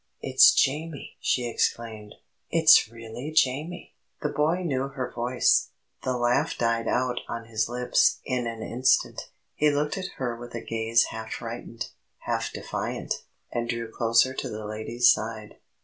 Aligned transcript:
"It's 0.19 0.51
Jamie!" 0.55 1.17
she 1.19 1.47
exclaimed. 1.47 2.15
"It's 2.49 2.89
really 2.91 3.29
Jamie!" 3.31 3.93
The 4.23 4.29
boy 4.29 4.63
knew 4.63 4.87
her 4.87 5.11
voice; 5.13 5.69
the 6.03 6.17
laugh 6.17 6.57
died 6.57 6.87
out 6.87 7.19
on 7.29 7.45
his 7.45 7.69
lips 7.69 8.19
in 8.25 8.47
an 8.47 8.63
instant; 8.63 9.29
he 9.53 9.69
looked 9.69 9.99
at 9.99 10.07
her 10.15 10.35
with 10.35 10.55
a 10.55 10.65
gaze 10.65 11.03
half 11.11 11.33
frightened, 11.33 11.89
half 12.21 12.51
defiant, 12.51 13.13
and 13.51 13.69
drew 13.69 13.91
closer 13.91 14.33
to 14.33 14.49
the 14.49 14.65
lady's 14.65 15.07
side. 15.11 15.57